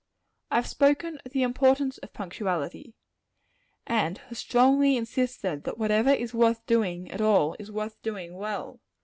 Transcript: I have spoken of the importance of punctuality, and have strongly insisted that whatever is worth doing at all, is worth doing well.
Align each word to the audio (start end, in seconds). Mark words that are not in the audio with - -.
I 0.49 0.55
have 0.55 0.65
spoken 0.65 1.21
of 1.27 1.31
the 1.31 1.43
importance 1.43 1.99
of 1.99 2.11
punctuality, 2.11 2.95
and 3.85 4.17
have 4.17 4.37
strongly 4.39 4.97
insisted 4.97 5.63
that 5.65 5.77
whatever 5.77 6.09
is 6.09 6.33
worth 6.33 6.65
doing 6.65 7.11
at 7.11 7.21
all, 7.21 7.55
is 7.59 7.71
worth 7.71 8.01
doing 8.01 8.33
well. 8.35 8.79